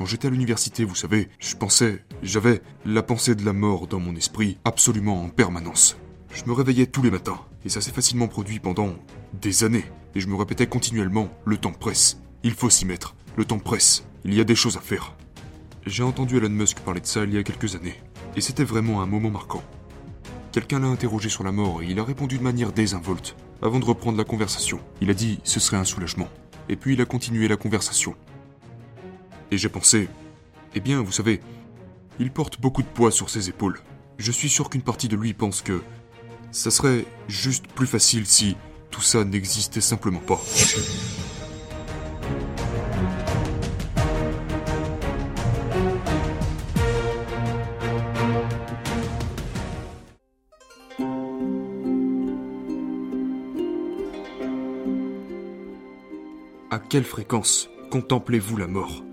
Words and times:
Quand 0.00 0.06
j'étais 0.06 0.28
à 0.28 0.30
l'université, 0.30 0.82
vous 0.84 0.94
savez, 0.94 1.28
je 1.40 1.54
pensais, 1.54 2.02
j'avais 2.22 2.62
la 2.86 3.02
pensée 3.02 3.34
de 3.34 3.44
la 3.44 3.52
mort 3.52 3.86
dans 3.86 4.00
mon 4.00 4.16
esprit 4.16 4.56
absolument 4.64 5.22
en 5.22 5.28
permanence. 5.28 5.98
Je 6.32 6.44
me 6.46 6.54
réveillais 6.54 6.86
tous 6.86 7.02
les 7.02 7.10
matins, 7.10 7.38
et 7.66 7.68
ça 7.68 7.82
s'est 7.82 7.92
facilement 7.92 8.26
produit 8.26 8.60
pendant 8.60 8.94
des 9.34 9.62
années, 9.62 9.84
et 10.14 10.20
je 10.20 10.26
me 10.26 10.36
répétais 10.36 10.66
continuellement, 10.66 11.28
le 11.44 11.58
temps 11.58 11.74
presse. 11.74 12.18
Il 12.42 12.54
faut 12.54 12.70
s'y 12.70 12.86
mettre, 12.86 13.14
le 13.36 13.44
temps 13.44 13.58
presse, 13.58 14.06
il 14.24 14.32
y 14.32 14.40
a 14.40 14.44
des 14.44 14.54
choses 14.54 14.78
à 14.78 14.80
faire. 14.80 15.16
J'ai 15.84 16.02
entendu 16.02 16.38
Elon 16.38 16.48
Musk 16.48 16.80
parler 16.80 17.02
de 17.02 17.06
ça 17.06 17.24
il 17.24 17.34
y 17.34 17.36
a 17.36 17.42
quelques 17.42 17.76
années, 17.76 18.00
et 18.36 18.40
c'était 18.40 18.64
vraiment 18.64 19.02
un 19.02 19.06
moment 19.06 19.28
marquant. 19.28 19.62
Quelqu'un 20.50 20.80
l'a 20.80 20.86
interrogé 20.86 21.28
sur 21.28 21.44
la 21.44 21.52
mort 21.52 21.82
et 21.82 21.88
il 21.90 22.00
a 22.00 22.04
répondu 22.04 22.38
de 22.38 22.42
manière 22.42 22.72
désinvolte, 22.72 23.36
avant 23.60 23.80
de 23.80 23.84
reprendre 23.84 24.16
la 24.16 24.24
conversation. 24.24 24.80
Il 25.02 25.10
a 25.10 25.14
dit 25.14 25.40
ce 25.44 25.60
serait 25.60 25.76
un 25.76 25.84
soulagement, 25.84 26.30
et 26.70 26.76
puis 26.76 26.94
il 26.94 27.02
a 27.02 27.04
continué 27.04 27.48
la 27.48 27.58
conversation. 27.58 28.16
Et 29.52 29.58
j'ai 29.58 29.68
pensé, 29.68 30.08
eh 30.74 30.80
bien, 30.80 31.02
vous 31.02 31.12
savez, 31.12 31.40
il 32.20 32.30
porte 32.30 32.60
beaucoup 32.60 32.82
de 32.82 32.88
poids 32.88 33.10
sur 33.10 33.30
ses 33.30 33.48
épaules. 33.48 33.80
Je 34.18 34.30
suis 34.30 34.48
sûr 34.48 34.70
qu'une 34.70 34.82
partie 34.82 35.08
de 35.08 35.16
lui 35.16 35.34
pense 35.34 35.62
que 35.62 35.82
ça 36.52 36.70
serait 36.70 37.04
juste 37.28 37.66
plus 37.68 37.86
facile 37.86 38.26
si 38.26 38.56
tout 38.90 39.00
ça 39.00 39.24
n'existait 39.24 39.80
simplement 39.80 40.20
pas. 40.20 40.40
À 56.72 56.78
quelle 56.78 57.04
fréquence 57.04 57.68
contemplez-vous 57.90 58.56
la 58.56 58.68
mort? 58.68 59.09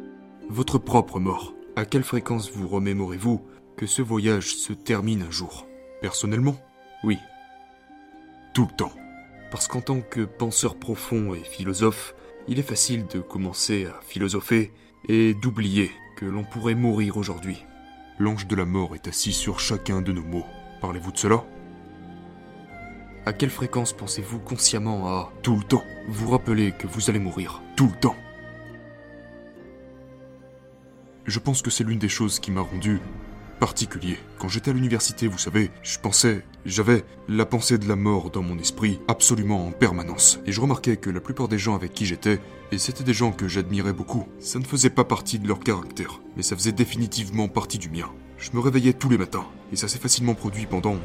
Votre 0.49 0.77
propre 0.77 1.19
mort 1.19 1.53
À 1.75 1.83
quelle 1.83 2.03
fréquence 2.03 2.49
vous 2.49 2.69
remémorez-vous 2.69 3.41
que 3.75 3.85
ce 3.85 4.01
voyage 4.01 4.55
se 4.55 4.71
termine 4.71 5.23
un 5.23 5.31
jour? 5.31 5.67
Personnellement, 6.01 6.55
oui. 7.03 7.17
Tout 8.53 8.65
le 8.69 8.75
temps. 8.75 8.93
Parce 9.51 9.67
qu'en 9.67 9.81
tant 9.81 9.99
que 9.99 10.21
penseur 10.21 10.77
profond 10.77 11.33
et 11.33 11.43
philosophe, 11.43 12.15
il 12.47 12.59
est 12.59 12.63
facile 12.63 13.07
de 13.07 13.19
commencer 13.19 13.87
à 13.87 13.99
philosopher 14.01 14.71
et 15.09 15.33
d'oublier 15.33 15.91
que 16.15 16.25
l'on 16.25 16.45
pourrait 16.45 16.75
mourir 16.75 17.17
aujourd'hui. 17.17 17.65
L'ange 18.17 18.47
de 18.47 18.55
la 18.55 18.65
mort 18.65 18.95
est 18.95 19.09
assis 19.09 19.33
sur 19.33 19.59
chacun 19.59 20.01
de 20.01 20.13
nos 20.13 20.23
mots. 20.23 20.45
Parlez-vous 20.79 21.11
de 21.11 21.17
cela? 21.17 21.43
À 23.25 23.33
quelle 23.33 23.49
fréquence 23.49 23.91
pensez-vous 23.91 24.39
consciemment 24.39 25.09
à 25.09 25.33
tout 25.43 25.57
le 25.57 25.63
temps? 25.63 25.83
Vous 26.07 26.29
rappelez 26.31 26.71
que 26.71 26.87
vous 26.87 27.09
allez 27.09 27.19
mourir 27.19 27.61
tout 27.75 27.87
le 27.93 27.99
temps. 27.99 28.15
Je 31.27 31.39
pense 31.39 31.61
que 31.61 31.69
c'est 31.69 31.83
l'une 31.83 31.99
des 31.99 32.07
choses 32.07 32.39
qui 32.39 32.51
m'a 32.51 32.61
rendu 32.61 33.01
particulier. 33.59 34.17
Quand 34.39 34.47
j'étais 34.47 34.71
à 34.71 34.73
l'université, 34.73 35.27
vous 35.27 35.37
savez, 35.37 35.71
je 35.83 35.97
pensais, 35.99 36.45
j'avais 36.65 37.03
la 37.27 37.45
pensée 37.45 37.77
de 37.77 37.85
la 37.89 37.97
mort 37.97 38.29
dans 38.29 38.41
mon 38.41 38.57
esprit 38.57 39.01
absolument 39.09 39.67
en 39.67 39.71
permanence. 39.71 40.39
Et 40.45 40.53
je 40.53 40.61
remarquais 40.61 40.95
que 40.95 41.09
la 41.09 41.19
plupart 41.19 41.49
des 41.49 41.57
gens 41.57 41.75
avec 41.75 41.93
qui 41.93 42.05
j'étais, 42.05 42.39
et 42.71 42.77
c'était 42.77 43.03
des 43.03 43.13
gens 43.13 43.33
que 43.33 43.49
j'admirais 43.49 43.91
beaucoup, 43.91 44.25
ça 44.39 44.57
ne 44.59 44.63
faisait 44.63 44.89
pas 44.89 45.03
partie 45.03 45.37
de 45.37 45.49
leur 45.49 45.59
caractère, 45.59 46.21
mais 46.37 46.43
ça 46.43 46.55
faisait 46.55 46.71
définitivement 46.71 47.49
partie 47.49 47.77
du 47.77 47.89
mien. 47.89 48.09
Je 48.37 48.51
me 48.53 48.61
réveillais 48.61 48.93
tous 48.93 49.09
les 49.09 49.17
matins, 49.17 49.47
et 49.73 49.75
ça 49.75 49.89
s'est 49.89 49.99
facilement 49.99 50.33
produit 50.33 50.65
pendant 50.65 50.95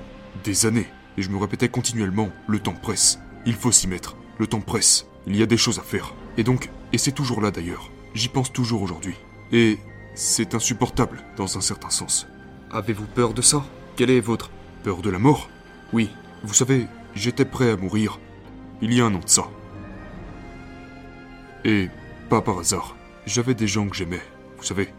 des 0.44 0.66
années, 0.66 0.86
et 1.16 1.22
je 1.22 1.30
me 1.30 1.38
répétais 1.38 1.68
continuellement, 1.68 2.30
le 2.46 2.60
temps 2.60 2.74
presse. 2.74 3.18
Il 3.44 3.54
faut 3.54 3.72
s'y 3.72 3.88
mettre, 3.88 4.16
le 4.38 4.46
temps 4.46 4.60
presse, 4.60 5.06
il 5.26 5.36
y 5.36 5.42
a 5.42 5.46
des 5.46 5.56
choses 5.56 5.80
à 5.80 5.82
faire. 5.82 6.14
Et 6.36 6.44
donc, 6.44 6.70
et 6.92 6.98
c'est 6.98 7.10
toujours 7.10 7.40
là 7.40 7.50
d'ailleurs, 7.50 7.90
j'y 8.14 8.28
pense 8.28 8.52
toujours 8.52 8.82
aujourd'hui. 8.82 9.16
Et 9.50 9.78
c'est 10.14 10.54
insupportable 10.54 11.22
dans 11.36 11.56
un 11.56 11.60
certain 11.60 11.90
sens. 11.90 12.26
Avez-vous 12.70 13.06
peur 13.06 13.34
de 13.34 13.42
ça? 13.42 13.64
Quelle 13.96 14.10
est 14.10 14.20
votre 14.20 14.50
peur 14.82 15.02
de 15.02 15.10
la 15.10 15.18
mort? 15.18 15.48
Oui, 15.92 16.10
vous 16.42 16.54
savez, 16.54 16.86
j'étais 17.14 17.44
prêt 17.44 17.70
à 17.70 17.76
mourir 17.76 18.18
il 18.80 18.92
y 18.92 19.00
a 19.00 19.06
un 19.06 19.14
an 19.14 19.18
de 19.18 19.28
ça. 19.28 19.48
Et 21.64 21.88
pas 22.28 22.42
par 22.42 22.58
hasard, 22.58 22.96
j'avais 23.26 23.54
des 23.54 23.68
gens 23.68 23.88
que 23.88 23.96
j'aimais, 23.96 24.22
vous 24.56 24.64
savez. 24.64 24.92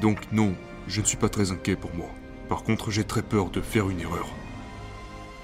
Donc 0.00 0.20
non, 0.32 0.54
je 0.86 1.00
ne 1.00 1.06
suis 1.06 1.16
pas 1.16 1.28
très 1.28 1.50
inquiet 1.50 1.76
pour 1.76 1.94
moi. 1.94 2.08
Par 2.48 2.62
contre, 2.62 2.90
j'ai 2.90 3.04
très 3.04 3.22
peur 3.22 3.50
de 3.50 3.60
faire 3.60 3.88
une 3.88 4.00
erreur. 4.00 4.28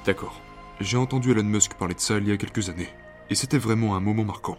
D'accord. 0.05 0.41
J'ai 0.81 0.97
entendu 0.97 1.33
Elon 1.33 1.45
Musk 1.45 1.75
parler 1.75 1.95
de 1.95 2.01
ça 2.01 2.19
il 2.19 2.29
y 2.29 2.33
a 2.33 2.37
quelques 2.37 2.69
années, 2.69 2.89
et 3.29 3.35
c'était 3.35 3.59
vraiment 3.59 3.97
un 3.97 4.01
moment 4.01 4.25
marquant. 4.25 4.59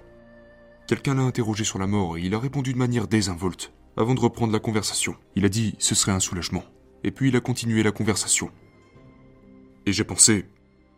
Quelqu'un 0.91 1.13
l'a 1.13 1.21
interrogé 1.21 1.63
sur 1.63 1.79
la 1.79 1.87
mort 1.87 2.17
et 2.17 2.21
il 2.21 2.35
a 2.35 2.37
répondu 2.37 2.73
de 2.73 2.77
manière 2.77 3.07
désinvolte, 3.07 3.71
avant 3.95 4.13
de 4.13 4.19
reprendre 4.19 4.51
la 4.51 4.59
conversation. 4.59 5.15
Il 5.37 5.45
a 5.45 5.49
dit 5.49 5.73
ce 5.79 5.95
serait 5.95 6.11
un 6.11 6.19
soulagement, 6.19 6.65
et 7.05 7.11
puis 7.11 7.29
il 7.29 7.35
a 7.37 7.39
continué 7.39 7.81
la 7.81 7.93
conversation. 7.93 8.51
Et 9.85 9.93
j'ai 9.93 10.03
pensé, 10.03 10.47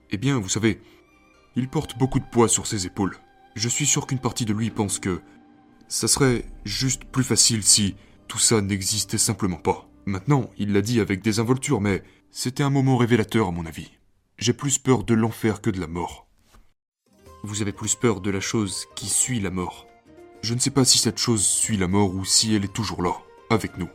eh 0.10 0.18
bien, 0.18 0.40
vous 0.40 0.50
savez, 0.50 0.82
il 1.56 1.70
porte 1.70 1.96
beaucoup 2.00 2.20
de 2.20 2.26
poids 2.26 2.48
sur 2.48 2.66
ses 2.66 2.88
épaules. 2.88 3.18
Je 3.54 3.70
suis 3.70 3.86
sûr 3.86 4.08
qu'une 4.08 4.18
partie 4.18 4.46
de 4.46 4.54
lui 4.54 4.72
pense 4.72 4.98
que 4.98 5.22
ça 5.88 6.08
serait 6.08 6.44
juste 6.66 7.04
plus 7.06 7.24
facile 7.24 7.62
si 7.62 7.96
tout 8.28 8.40
ça 8.40 8.62
n'existait 8.62 9.20
simplement 9.20 9.58
pas. 9.58 9.88
Maintenant, 10.08 10.50
il 10.58 10.74
l'a 10.74 10.82
dit 10.82 11.02
avec 11.02 11.22
désinvolture, 11.22 11.82
mais 11.82 12.02
c'était 12.32 12.64
un 12.64 12.72
moment 12.72 12.98
révélateur 12.98 13.50
à 13.50 13.52
mon 13.52 13.68
avis. 13.68 13.92
J'ai 14.40 14.54
plus 14.54 14.80
peur 14.80 15.04
de 15.04 15.14
l'enfer 15.14 15.62
que 15.62 15.70
de 15.70 15.80
la 15.80 15.86
mort. 15.86 16.28
Vous 17.46 17.62
avez 17.62 17.74
plus 17.74 17.96
peur 17.96 18.22
de 18.22 18.32
la 18.32 18.40
chose 18.40 18.88
qui 18.96 19.10
suit 19.10 19.42
la 19.42 19.52
mort. 19.52 19.86
Je 20.42 20.54
ne 20.54 20.60
sais 20.60 20.72
pas 20.72 20.86
si 20.86 20.98
cette 20.98 21.18
chose 21.18 21.46
suit 21.46 21.76
la 21.76 21.90
mort 21.90 22.16
ou 22.16 22.24
si 22.24 22.56
elle 22.56 22.64
est 22.64 22.72
toujours 22.72 23.04
là, 23.04 23.12
avec 23.50 23.78
nous. 23.78 23.90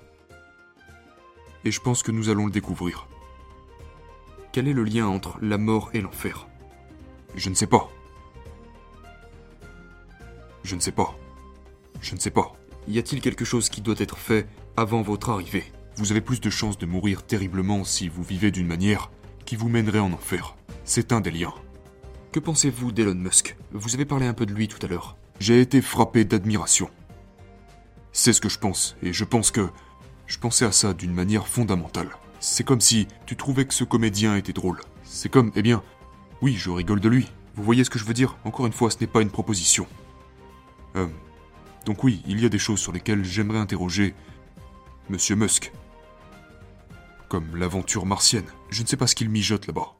Et 1.64 1.70
je 1.70 1.80
pense 1.80 2.02
que 2.02 2.12
nous 2.12 2.28
allons 2.28 2.44
le 2.44 2.52
découvrir. 2.52 3.08
Quel 4.52 4.68
est 4.68 4.74
le 4.74 4.84
lien 4.84 5.06
entre 5.06 5.38
la 5.40 5.56
mort 5.56 5.88
et 5.94 6.02
l'enfer? 6.02 6.46
Je 7.36 7.48
ne 7.48 7.54
sais 7.54 7.66
pas. 7.66 7.88
Je 10.62 10.74
ne 10.74 10.80
sais 10.80 10.92
pas. 10.92 11.16
Je 12.02 12.14
ne 12.14 12.20
sais 12.20 12.30
pas. 12.30 12.52
Y 12.86 12.98
a-t-il 12.98 13.22
quelque 13.22 13.46
chose 13.46 13.70
qui 13.70 13.80
doit 13.80 13.94
être 13.98 14.18
fait 14.18 14.46
avant 14.76 15.00
votre 15.00 15.30
arrivée? 15.30 15.64
Vous 15.96 16.10
avez 16.10 16.20
plus 16.20 16.42
de 16.42 16.50
chances 16.50 16.76
de 16.76 16.84
mourir 16.84 17.22
terriblement 17.22 17.84
si 17.84 18.10
vous 18.10 18.22
vivez 18.22 18.50
d'une 18.50 18.66
manière 18.66 19.10
qui 19.46 19.56
vous 19.56 19.70
mènerait 19.70 20.00
en 20.00 20.12
enfer. 20.12 20.54
C'est 20.84 21.12
un 21.12 21.22
des 21.22 21.30
liens. 21.30 21.54
Que 22.30 22.40
pensez-vous 22.40 22.92
d'Elon 22.92 23.14
Musk? 23.14 23.56
Vous 23.72 23.94
avez 23.94 24.04
parlé 24.04 24.26
un 24.26 24.34
peu 24.34 24.44
de 24.44 24.52
lui 24.52 24.68
tout 24.68 24.84
à 24.84 24.88
l'heure. 24.88 25.16
J'ai 25.40 25.62
été 25.62 25.80
frappé 25.80 26.26
d'admiration. 26.26 26.90
C'est 28.12 28.34
ce 28.34 28.40
que 28.42 28.50
je 28.50 28.58
pense, 28.58 28.96
et 29.02 29.14
je 29.14 29.24
pense 29.24 29.50
que 29.50 29.70
je 30.26 30.38
pensais 30.38 30.66
à 30.66 30.72
ça 30.72 30.92
d'une 30.92 31.14
manière 31.14 31.48
fondamentale. 31.48 32.10
C'est 32.38 32.64
comme 32.64 32.82
si 32.82 33.08
tu 33.24 33.34
trouvais 33.34 33.64
que 33.64 33.72
ce 33.72 33.84
comédien 33.84 34.36
était 34.36 34.52
drôle. 34.52 34.80
C'est 35.04 35.30
comme, 35.30 35.52
eh 35.54 35.62
bien, 35.62 35.82
oui, 36.42 36.54
je 36.54 36.68
rigole 36.68 37.00
de 37.00 37.08
lui. 37.08 37.32
Vous 37.54 37.62
voyez 37.62 37.82
ce 37.82 37.88
que 37.88 37.98
je 37.98 38.04
veux 38.04 38.12
dire? 38.12 38.36
Encore 38.44 38.66
une 38.66 38.74
fois, 38.74 38.90
ce 38.90 38.98
n'est 39.00 39.06
pas 39.06 39.22
une 39.22 39.30
proposition. 39.30 39.86
Euh, 40.96 41.06
donc 41.86 42.04
oui, 42.04 42.22
il 42.26 42.40
y 42.40 42.44
a 42.44 42.50
des 42.50 42.58
choses 42.58 42.78
sur 42.78 42.92
lesquelles 42.92 43.24
j'aimerais 43.24 43.58
interroger 43.58 44.14
Monsieur 45.08 45.34
Musk. 45.34 45.72
Comme 47.30 47.56
l'aventure 47.56 48.04
martienne. 48.04 48.46
Je 48.68 48.82
ne 48.82 48.86
sais 48.86 48.98
pas 48.98 49.06
ce 49.06 49.14
qu'il 49.14 49.30
mijote 49.30 49.66
là-bas. 49.66 49.97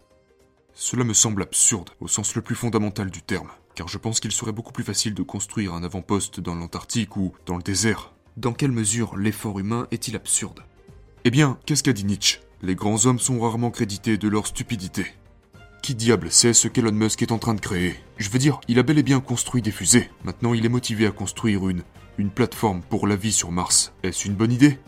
Cela 0.81 1.03
me 1.03 1.13
semble 1.13 1.43
absurde, 1.43 1.91
au 1.99 2.07
sens 2.07 2.37
le 2.37 2.41
plus 2.41 2.55
fondamental 2.55 3.11
du 3.11 3.21
terme, 3.21 3.51
car 3.75 3.89
je 3.89 3.99
pense 3.99 4.21
qu'il 4.21 4.31
serait 4.31 4.53
beaucoup 4.53 4.73
plus 4.73 4.85
facile 4.85 5.13
de 5.13 5.25
construire 5.25 5.75
un 5.75 5.83
avant-poste 5.83 6.39
dans 6.39 6.55
l'Antarctique 6.55 7.17
ou 7.17 7.33
dans 7.47 7.57
le 7.57 7.65
désert. 7.65 8.15
Dans 8.37 8.53
quelle 8.53 8.71
mesure 8.71 9.17
l'effort 9.17 9.59
humain 9.59 9.89
est-il 9.91 10.15
absurde? 10.15 10.61
Eh 11.25 11.33
bien, 11.33 11.59
qu'est-ce 11.67 11.83
qu'a 11.83 11.93
dit 11.93 12.05
Nietzsche? 12.05 12.39
Les 12.63 12.77
grands 12.77 13.07
hommes 13.07 13.19
sont 13.19 13.41
rarement 13.41 13.73
crédités 13.73 14.19
de 14.19 14.29
leur 14.29 14.47
stupidité. 14.47 15.07
Qui 15.83 15.97
diable 15.97 16.31
sait 16.31 16.55
ce 16.55 16.69
qu'Elon 16.69 16.93
Musk 16.93 17.23
est 17.23 17.33
en 17.33 17.39
train 17.39 17.55
de 17.55 17.61
créer? 17.61 17.97
Je 18.17 18.31
veux 18.31 18.39
dire, 18.39 18.61
il 18.69 18.79
a 18.79 18.85
bel 18.85 18.99
et 18.99 19.03
bien 19.03 19.19
construit 19.19 19.63
des 19.63 19.73
fusées. 19.73 20.09
Maintenant, 20.23 20.55
il 20.55 20.65
est 20.65 20.69
motivé 20.69 21.09
à 21.09 21.11
construire 21.11 21.69
une, 21.69 21.83
une 22.19 22.31
plateforme 22.31 22.83
pour 22.83 23.09
la 23.09 23.17
vie 23.17 23.33
sur 23.33 23.51
Mars. 23.51 23.93
Est-ce 24.05 24.29
une 24.29 24.37
bonne 24.37 24.53
idée? 24.53 24.79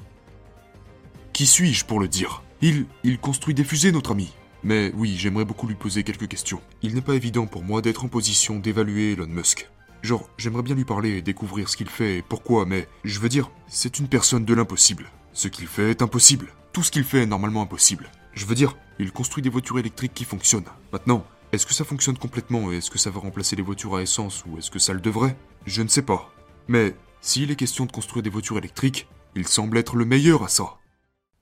Qui 1.33 1.47
suis-je 1.47 1.85
pour 1.85 1.99
le 1.99 2.07
dire? 2.07 2.45
Il, 2.63 2.87
il 3.03 3.19
construit 3.19 3.55
des 3.55 3.65
fusées, 3.65 3.91
notre 3.91 4.13
ami. 4.13 4.33
Mais 4.63 4.93
oui, 4.95 5.17
j'aimerais 5.17 5.45
beaucoup 5.45 5.67
lui 5.67 5.75
poser 5.75 6.03
quelques 6.05 6.29
questions. 6.29 6.61
Il 6.83 6.95
n'est 6.95 7.01
pas 7.01 7.15
évident 7.15 7.47
pour 7.47 7.63
moi 7.63 7.81
d'être 7.81 8.05
en 8.05 8.09
position 8.09 8.59
d'évaluer 8.59 9.13
Elon 9.13 9.27
Musk. 9.27 9.69
Genre, 10.03 10.29
j'aimerais 10.39 10.63
bien 10.63 10.75
lui 10.75 10.85
parler 10.85 11.17
et 11.17 11.23
découvrir 11.23 11.69
ce 11.69 11.77
qu'il 11.77 11.89
fait 11.89 12.19
et 12.19 12.23
pourquoi, 12.23 12.65
mais 12.65 12.89
je 13.05 13.21
veux 13.21 13.29
dire, 13.29 13.51
c'est 13.69 13.99
une 13.99 14.09
personne 14.09 14.45
de 14.45 14.55
l'impossible. 14.55 15.11
Ce 15.33 15.49
qu'il 15.49 15.67
fait 15.67 15.91
est 15.91 16.03
impossible. 16.03 16.49
Tout 16.73 16.83
ce 16.83 16.91
qu'il 16.91 17.05
fait 17.05 17.23
est 17.23 17.27
normalement 17.27 17.63
impossible. 17.63 18.11
Je 18.33 18.47
veux 18.47 18.55
dire, 18.55 18.77
il 18.99 19.13
construit 19.13 19.43
des 19.43 19.51
voitures 19.51 19.79
électriques 19.79 20.15
qui 20.15 20.25
fonctionnent. 20.25 20.65
Maintenant, 20.93 21.27
est-ce 21.53 21.67
que 21.67 21.75
ça 21.75 21.85
fonctionne 21.85 22.17
complètement 22.17 22.71
et 22.71 22.77
est-ce 22.77 22.91
que 22.91 22.99
ça 22.99 23.11
va 23.11 23.21
remplacer 23.21 23.57
les 23.57 23.63
voitures 23.63 23.97
à 23.97 24.03
essence 24.03 24.45
ou 24.47 24.57
est-ce 24.59 24.71
que 24.71 24.79
ça 24.79 24.93
le 24.93 25.01
devrait? 25.01 25.37
Je 25.67 25.83
ne 25.83 25.89
sais 25.89 26.03
pas. 26.03 26.33
Mais 26.69 26.95
s'il 27.21 27.51
est 27.51 27.57
question 27.57 27.87
de 27.87 27.93
construire 27.93 28.23
des 28.23 28.31
voitures 28.31 28.59
électriques, 28.59 29.09
il 29.35 29.47
semble 29.47 29.79
être 29.79 29.97
le 29.97 30.05
meilleur 30.05 30.43
à 30.43 30.49
ça. 30.49 30.79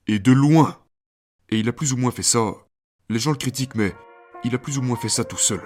Et 0.06 0.18
de 0.18 0.32
loin. 0.32 0.78
Et 1.50 1.58
il 1.58 1.68
a 1.68 1.72
plus 1.72 1.92
ou 1.92 1.96
moins 1.96 2.10
fait 2.10 2.22
ça 2.22 2.54
les 3.10 3.18
gens 3.18 3.30
le 3.30 3.36
critiquent, 3.36 3.74
mais 3.74 3.94
il 4.44 4.54
a 4.54 4.58
plus 4.58 4.76
ou 4.78 4.82
moins 4.82 4.96
fait 4.96 5.08
ça 5.08 5.24
tout 5.24 5.38
seul. 5.38 5.62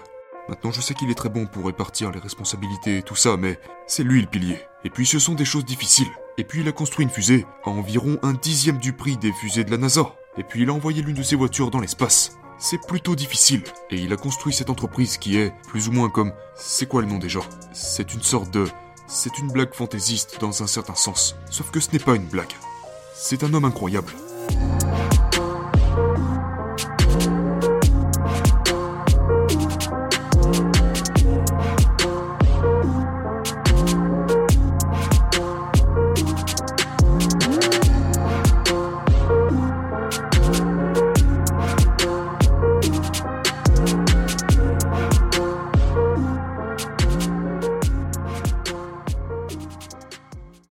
Maintenant, 0.49 0.71
je 0.71 0.81
sais 0.81 0.95
qu'il 0.95 1.11
est 1.11 1.17
très 1.17 1.29
bon 1.29 1.47
pour 1.47 1.67
répartir 1.67 2.11
les 2.11 2.21
responsabilités 2.21 2.99
et 2.99 3.03
tout 3.03 3.17
ça, 3.17 3.37
mais 3.37 3.59
c'est 3.87 4.05
lui 4.05 4.21
le 4.21 4.29
pilier. 4.29 4.61
Et 4.85 4.91
puis, 4.91 5.07
ce 5.07 5.19
sont 5.19 5.35
des 5.35 5.45
choses 5.45 5.65
difficiles. 5.65 6.11
Et 6.39 6.45
puis, 6.45 6.61
il 6.61 6.69
a 6.69 6.73
construit 6.73 7.05
une 7.05 7.11
fusée 7.11 7.47
à 7.65 7.71
environ 7.71 8.19
un 8.23 8.33
dixième 8.33 8.79
du 8.79 8.93
prix 8.93 9.17
des 9.17 9.33
fusées 9.33 9.65
de 9.65 9.71
la 9.71 9.77
NASA. 9.77 10.15
Et 10.37 10.45
puis, 10.45 10.63
il 10.63 10.71
a 10.71 10.73
envoyé 10.73 11.03
l'une 11.03 11.17
de 11.17 11.23
ses 11.23 11.37
voitures 11.37 11.71
dans 11.71 11.81
l'espace. 11.81 12.39
C'est 12.59 12.85
plutôt 12.87 13.17
difficile. 13.17 13.65
Et 13.91 13.97
il 13.97 14.13
a 14.13 14.17
construit 14.17 14.53
cette 14.53 14.71
entreprise 14.71 15.19
qui 15.19 15.37
est 15.37 15.53
plus 15.69 15.89
ou 15.89 15.93
moins 15.93 16.11
comme... 16.11 16.33
C'est 16.55 16.87
quoi 16.87 17.03
le 17.03 17.09
nom 17.09 17.19
déjà? 17.19 17.41
C'est 17.73 18.15
une 18.15 18.23
sorte 18.23 18.51
de... 18.51 18.67
C'est 19.09 19.39
une 19.39 19.51
blague 19.51 19.75
fantaisiste 19.75 20.41
dans 20.41 20.63
un 20.63 20.69
certain 20.69 20.95
sens. 20.95 21.37
Sauf 21.51 21.71
que 21.71 21.81
ce 21.81 21.91
n'est 21.93 21.99
pas 21.99 22.15
une 22.15 22.27
blague. 22.27 22.55
C'est 23.15 23.45
un 23.45 23.53
homme 23.53 23.65
incroyable. 23.65 24.13